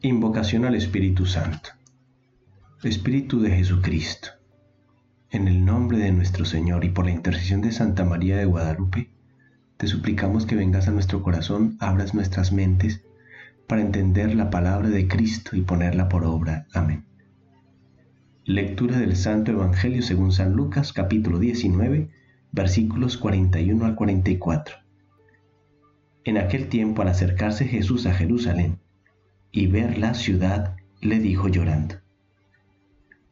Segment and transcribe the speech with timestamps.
[0.00, 1.70] Invocación al Espíritu Santo.
[2.84, 4.28] Espíritu de Jesucristo,
[5.28, 9.10] en el nombre de nuestro Señor y por la intercesión de Santa María de Guadalupe,
[9.76, 13.02] te suplicamos que vengas a nuestro corazón, abras nuestras mentes
[13.66, 16.68] para entender la palabra de Cristo y ponerla por obra.
[16.72, 17.04] Amén.
[18.44, 22.08] Lectura del Santo Evangelio según San Lucas capítulo 19
[22.52, 24.76] versículos 41 al 44.
[26.22, 28.78] En aquel tiempo al acercarse Jesús a Jerusalén,
[29.52, 31.96] y ver la ciudad, le dijo llorando,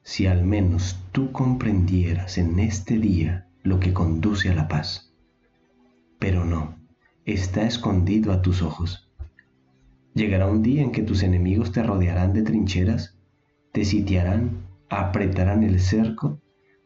[0.02, 5.12] Si al menos tú comprendieras en este día lo que conduce a la paz.
[6.18, 6.78] Pero no,
[7.24, 9.10] está escondido a tus ojos.
[10.14, 13.18] Llegará un día en que tus enemigos te rodearán de trincheras,
[13.72, 16.40] te sitiarán, apretarán el cerco,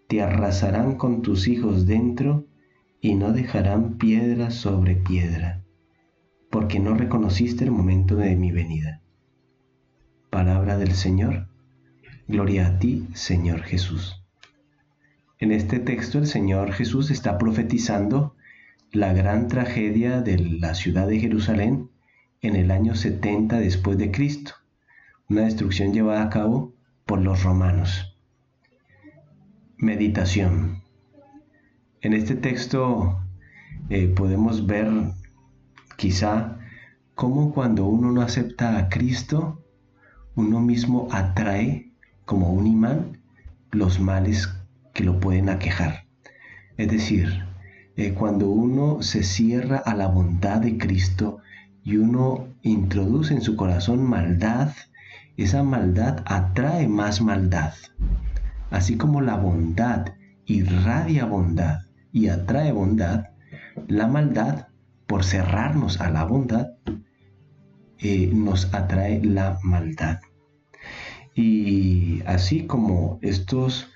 [0.08, 2.46] te arrasarán con tus hijos dentro
[3.00, 5.62] y no dejarán piedra sobre piedra,
[6.50, 8.99] porque no reconociste el momento de mi venida.
[10.80, 11.46] Del Señor.
[12.26, 14.24] Gloria a ti, Señor Jesús.
[15.38, 18.34] En este texto el Señor Jesús está profetizando
[18.90, 21.90] la gran tragedia de la ciudad de Jerusalén
[22.40, 24.54] en el año 70 después de Cristo,
[25.28, 26.72] una destrucción llevada a cabo
[27.04, 28.16] por los romanos.
[29.76, 30.82] Meditación.
[32.00, 33.20] En este texto
[33.90, 34.88] eh, podemos ver
[35.98, 36.58] quizá
[37.14, 39.59] cómo cuando uno no acepta a Cristo,
[40.40, 41.92] uno mismo atrae
[42.24, 43.18] como un imán
[43.72, 44.48] los males
[44.94, 46.06] que lo pueden aquejar.
[46.78, 47.44] Es decir,
[47.96, 51.38] eh, cuando uno se cierra a la bondad de Cristo
[51.84, 54.72] y uno introduce en su corazón maldad,
[55.36, 57.74] esa maldad atrae más maldad.
[58.70, 60.06] Así como la bondad
[60.46, 61.80] irradia bondad
[62.12, 63.26] y atrae bondad,
[63.88, 64.68] la maldad,
[65.06, 66.68] por cerrarnos a la bondad,
[67.98, 70.20] eh, nos atrae la maldad.
[71.42, 73.88] Y así como estos,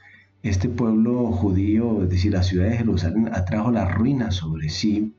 [0.42, 5.14] este pueblo judío, es decir, la ciudad de Jerusalén, atrajo la ruina sobre sí,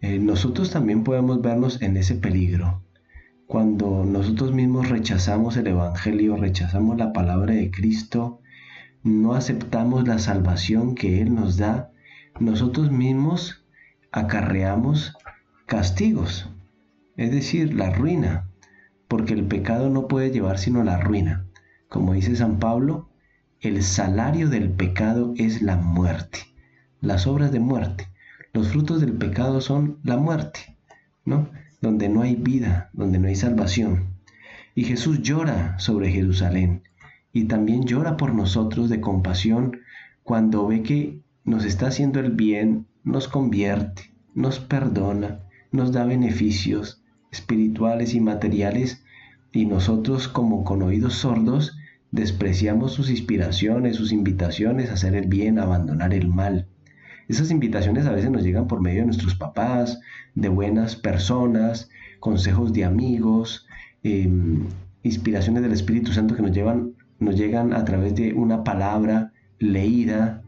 [0.00, 2.82] eh, nosotros también podemos vernos en ese peligro.
[3.46, 8.40] Cuando nosotros mismos rechazamos el Evangelio, rechazamos la palabra de Cristo,
[9.04, 11.92] no aceptamos la salvación que Él nos da,
[12.40, 13.64] nosotros mismos
[14.10, 15.14] acarreamos
[15.66, 16.50] castigos,
[17.16, 18.48] es decir, la ruina,
[19.06, 21.46] porque el pecado no puede llevar sino la ruina.
[21.92, 23.10] Como dice San Pablo,
[23.60, 26.38] el salario del pecado es la muerte,
[27.02, 28.08] las obras de muerte.
[28.54, 30.78] Los frutos del pecado son la muerte,
[31.26, 31.50] ¿no?
[31.82, 34.14] Donde no hay vida, donde no hay salvación.
[34.74, 36.82] Y Jesús llora sobre Jerusalén
[37.30, 39.80] y también llora por nosotros de compasión
[40.22, 45.40] cuando ve que nos está haciendo el bien, nos convierte, nos perdona,
[45.72, 49.04] nos da beneficios espirituales y materiales
[49.52, 51.76] y nosotros como con oídos sordos
[52.12, 56.68] despreciamos sus inspiraciones, sus invitaciones a hacer el bien, a abandonar el mal.
[57.26, 59.98] Esas invitaciones a veces nos llegan por medio de nuestros papás,
[60.34, 61.88] de buenas personas,
[62.20, 63.66] consejos de amigos,
[64.02, 64.68] em,
[65.02, 70.42] inspiraciones del Espíritu Santo que nos, llevan, nos llegan a través de una palabra leída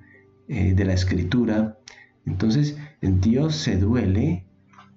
[0.49, 1.79] eh, de la Escritura.
[2.27, 4.45] Entonces, Dios se duele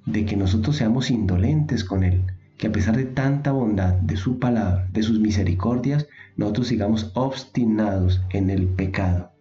[0.06, 2.26] de que nosotros seamos indolentes con Él
[2.58, 8.22] que a pesar de tanta bondad de su palabra, de sus misericordias, nosotros sigamos obstinados
[8.30, 9.32] en el pecado.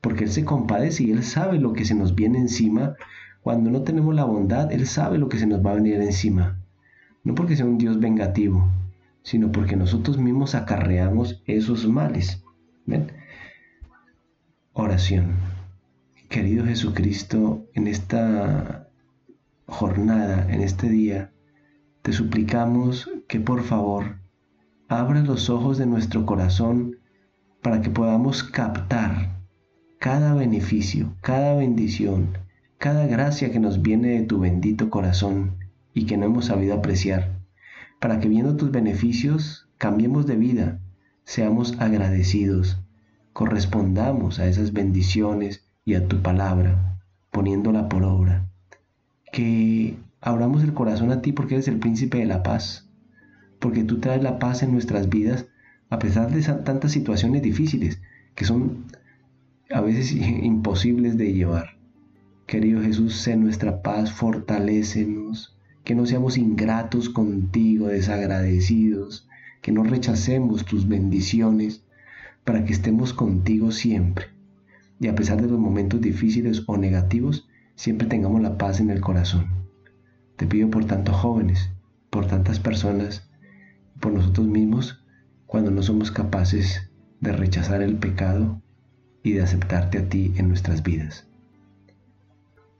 [0.00, 2.96] Porque Él se compadece y Él sabe lo que se nos viene encima.
[3.42, 6.58] Cuando no tenemos la bondad, Él sabe lo que se nos va a venir encima.
[7.22, 8.68] No porque sea un Dios vengativo,
[9.22, 12.42] sino porque nosotros mismos acarreamos esos males.
[14.72, 15.36] Oración.
[16.28, 18.88] Querido Jesucristo, en esta
[19.66, 21.30] jornada, en este día,
[22.04, 24.18] te suplicamos que por favor
[24.88, 26.98] abras los ojos de nuestro corazón
[27.62, 29.40] para que podamos captar
[29.98, 32.36] cada beneficio, cada bendición,
[32.76, 35.56] cada gracia que nos viene de tu bendito corazón
[35.94, 37.40] y que no hemos sabido apreciar,
[38.00, 40.80] para que viendo tus beneficios cambiemos de vida,
[41.24, 42.84] seamos agradecidos,
[43.32, 46.98] correspondamos a esas bendiciones y a tu palabra,
[47.30, 48.46] poniéndola por obra.
[49.32, 52.88] Que abramos el corazón a ti porque eres el príncipe de la paz,
[53.60, 55.46] porque tú traes la paz en nuestras vidas
[55.90, 58.00] a pesar de tantas situaciones difíciles
[58.34, 58.86] que son
[59.70, 60.12] a veces
[60.42, 61.76] imposibles de llevar.
[62.46, 69.28] Querido Jesús, sé nuestra paz, fortalécenos, que no seamos ingratos contigo, desagradecidos,
[69.60, 71.84] que no rechacemos tus bendiciones,
[72.44, 74.26] para que estemos contigo siempre.
[75.00, 79.02] Y a pesar de los momentos difíciles o negativos, siempre tengamos la paz en el
[79.02, 79.63] corazón.
[80.36, 81.70] Te pido por tantos jóvenes,
[82.10, 83.28] por tantas personas,
[84.00, 85.04] por nosotros mismos
[85.46, 86.90] cuando no somos capaces
[87.20, 88.60] de rechazar el pecado
[89.22, 91.26] y de aceptarte a ti en nuestras vidas.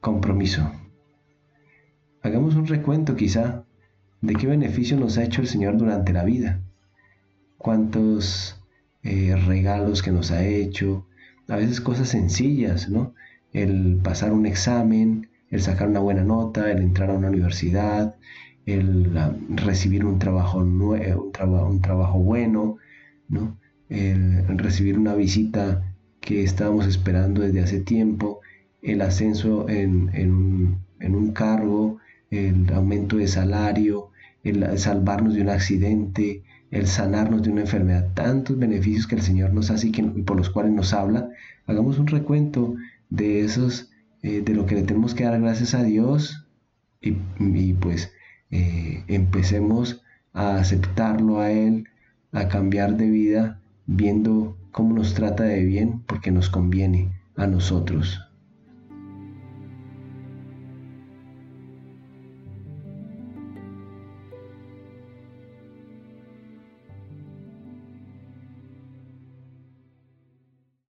[0.00, 0.70] Compromiso.
[2.22, 3.64] Hagamos un recuento quizá
[4.20, 6.60] de qué beneficio nos ha hecho el Señor durante la vida.
[7.58, 8.60] Cuántos
[9.02, 11.06] eh, regalos que nos ha hecho,
[11.48, 13.14] a veces cosas sencillas, ¿no?
[13.52, 18.16] El pasar un examen, el sacar una buena nota, el entrar a una universidad,
[18.66, 19.12] el
[19.50, 20.66] recibir un trabajo,
[21.32, 22.78] trabajo, un trabajo bueno,
[23.28, 23.56] ¿no?
[23.88, 28.40] el recibir una visita que estábamos esperando desde hace tiempo,
[28.82, 30.10] el ascenso en,
[31.00, 31.98] un, cargo,
[32.32, 34.10] el aumento de salario,
[34.42, 36.42] el salvarnos de un accidente,
[36.72, 40.36] el sanarnos de una enfermedad, tantos beneficios que el Señor nos hace y, que, por
[40.36, 41.28] los cuales nos habla.
[41.66, 42.74] Hagamos un recuento
[43.08, 43.92] de esos,
[44.24, 46.46] eh, de lo que le tenemos que dar gracias a Dios
[47.02, 47.12] y,
[47.74, 48.10] pues
[48.50, 51.88] eh, empecemos a aceptarlo a Él,
[52.32, 58.22] a cambiar de vida, viendo cómo nos trata de bien porque nos conviene a nosotros.